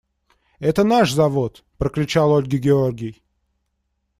[0.69, 3.21] –Это наш завод!– прокричал Ольге Георгий.